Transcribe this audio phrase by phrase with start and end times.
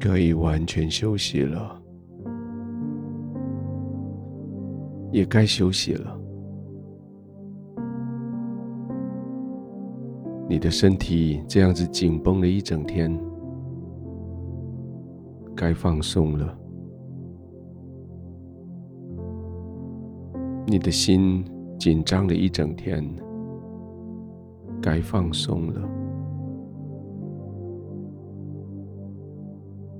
[0.00, 1.82] 可以完全休息了，
[5.10, 6.18] 也该休息了。
[10.48, 13.18] 你的身体这样子紧绷了一整天，
[15.54, 16.58] 该放松了。
[20.66, 21.44] 你的心
[21.78, 23.04] 紧张了一整天，
[24.80, 26.07] 该放松了。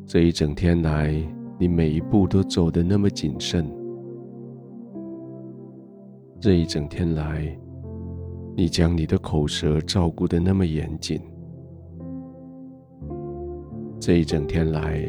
[0.09, 1.15] 这一整天来，
[1.59, 3.71] 你每一步都走得那么谨慎。
[6.41, 7.55] 这一整天来，
[8.57, 11.21] 你将你的口舌照顾得那么严谨。
[14.01, 15.05] 这一整天来，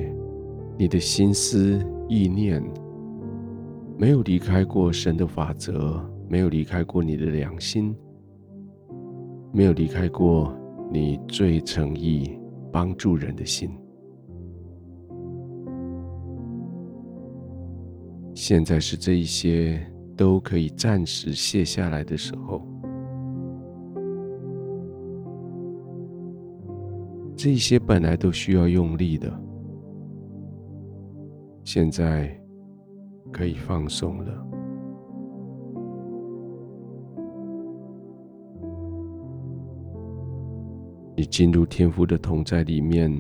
[0.77, 2.61] 你的心思意念
[3.97, 5.97] 没有离开过神的法则，
[6.27, 7.95] 没有离开过你的良心，
[9.53, 10.53] 没有离开过
[10.91, 12.37] 你最诚意
[12.69, 13.71] 帮助人的心。
[18.41, 22.61] 现在是这一些都可以暂时卸下来的时候，
[27.35, 29.29] 这一些本来都需要用力的，
[31.65, 32.33] 现在
[33.29, 34.47] 可以放松了。
[41.17, 43.11] 你进入天赋的同在里面，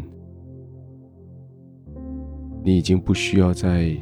[2.63, 3.97] 你已经不需要再。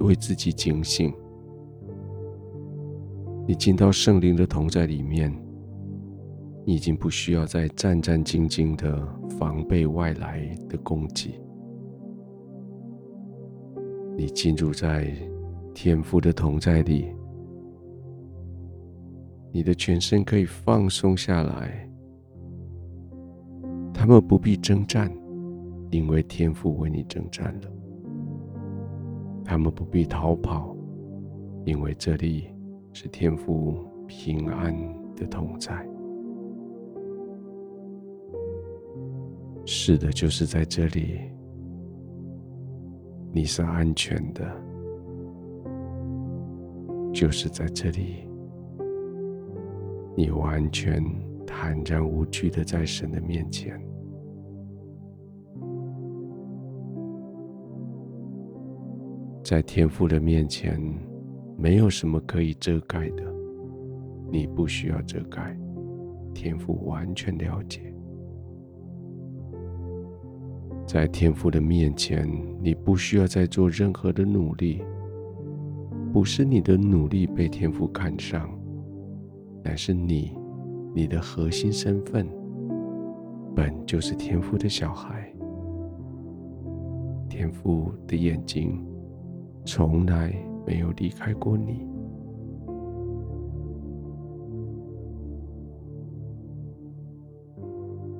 [0.00, 1.12] 为自己警醒，
[3.46, 5.34] 你进到圣灵的同在里面，
[6.64, 9.06] 你已经不需要再战战兢兢的
[9.38, 11.40] 防备外来的攻击。
[14.16, 15.12] 你进入在
[15.74, 17.12] 天父的同在里，
[19.50, 21.88] 你的全身可以放松下来，
[23.92, 25.10] 他们不必征战，
[25.90, 27.73] 因为天父为你征战了。
[29.44, 30.74] 他们不必逃跑，
[31.64, 32.48] 因为这里
[32.92, 34.74] 是天父平安
[35.14, 35.86] 的同在。
[39.66, 41.20] 是的，就是在这里，
[43.32, 44.44] 你是安全的。
[47.12, 48.26] 就是在这里，
[50.16, 51.00] 你完全
[51.46, 53.80] 坦然无惧的在神的面前。
[59.44, 60.80] 在天父的面前，
[61.58, 63.22] 没有什么可以遮盖的，
[64.32, 65.54] 你不需要遮盖，
[66.32, 67.94] 天父完全了解。
[70.86, 72.26] 在天父的面前，
[72.62, 74.82] 你不需要再做任何的努力，
[76.10, 78.48] 不是你的努力被天父看上，
[79.62, 80.32] 乃是你，
[80.94, 82.26] 你的核心身份，
[83.54, 85.30] 本就是天父的小孩，
[87.28, 88.82] 天父的眼睛。
[89.64, 90.34] 从来
[90.66, 91.86] 没有离开过你。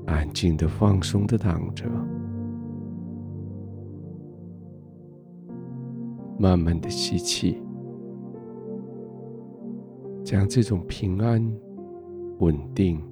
[0.06, 1.84] 安静的、放松的躺着，
[6.38, 7.62] 慢慢的吸气，
[10.24, 11.40] 将这种平安、
[12.38, 13.02] 稳定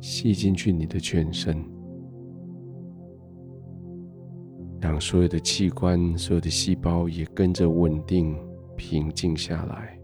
[0.00, 1.56] 吸进去你的全身。
[4.82, 8.36] 让所有的器官、所有的细胞也跟着稳定、
[8.76, 9.96] 平静下来。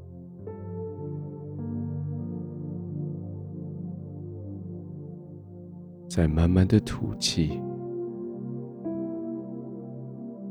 [6.08, 7.60] 再慢慢的吐气，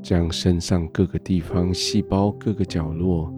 [0.03, 3.33] 将身上各个地方、细胞各个角落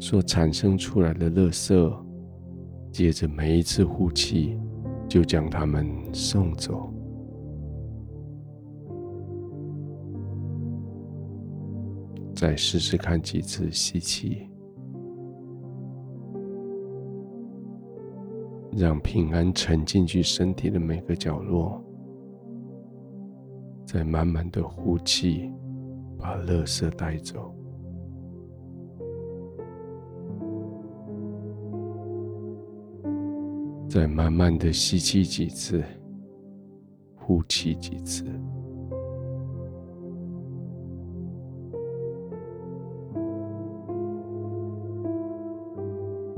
[0.00, 1.96] 所产生出来的垃圾，
[2.90, 4.58] 接着每一次呼气，
[5.08, 6.92] 就将它们送走。
[12.36, 14.46] 再试试看几次吸气，
[18.76, 21.82] 让平安沉进去身体的每个角落。
[23.86, 25.50] 再慢慢的呼气，
[26.18, 27.54] 把垃圾带走。
[33.88, 35.82] 再慢慢的吸气几次，
[37.14, 38.24] 呼气几次。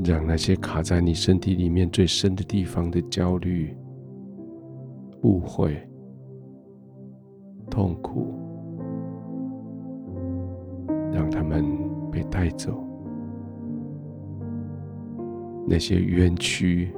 [0.05, 3.77] 让那些卡在你身体里面最深的地方的焦虑、
[5.23, 5.77] 误会、
[7.69, 8.33] 痛苦，
[11.12, 11.65] 让他们
[12.12, 12.73] 被带走；
[15.67, 16.95] 那些冤屈、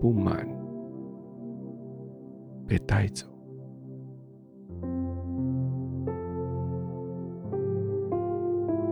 [0.00, 0.48] 不满
[2.66, 3.26] 被带走；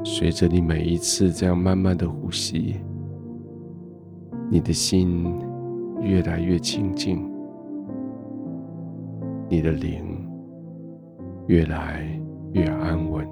[0.05, 2.77] 随着你每一次这样慢慢的呼吸，
[4.51, 5.39] 你的心
[6.01, 7.29] 越来越清净，
[9.49, 10.29] 你的灵
[11.47, 12.07] 越来
[12.53, 13.27] 越安稳。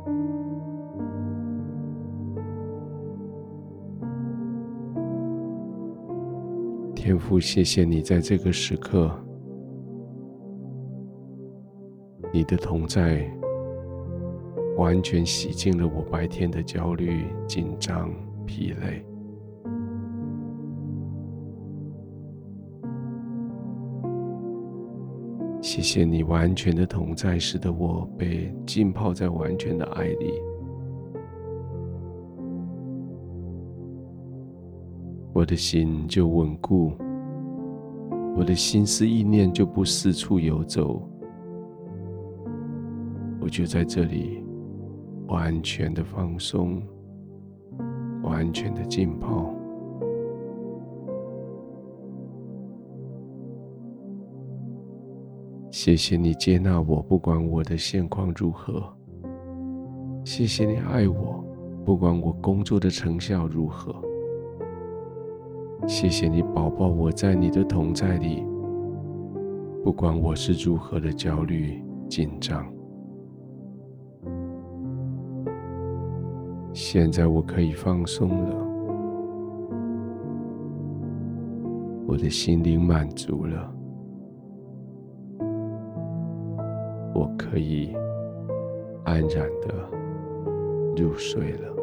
[6.95, 9.11] 天父，谢谢你在这个时刻，
[12.33, 13.31] 你的同在。
[14.79, 18.11] 完全洗净了我白天的焦虑、紧张、
[18.47, 19.05] 疲累。
[25.63, 30.35] 谢谢你完全的同在，使得我被浸泡在完全的爱里。
[35.33, 36.93] 我的心就稳固，
[38.37, 41.01] 我的心思意念就不四处游走，
[43.41, 44.43] 我就在这里。
[45.29, 46.83] 完全的放松，
[48.23, 49.55] 完全的浸泡。
[55.85, 58.81] 谢谢你接纳我，不管我的现况如何。
[60.25, 61.45] 谢谢你爱我，
[61.85, 63.93] 不管我工作的成效如何。
[65.89, 68.47] 谢谢你宝宝，我在你的同在里，
[69.83, 72.65] 不管我是如何的焦虑紧张。
[76.73, 78.55] 现在我可以放松了，
[82.07, 83.75] 我的心灵满足了，
[87.37, 87.95] 可以
[89.05, 89.89] 安然的
[90.97, 91.82] 入睡了。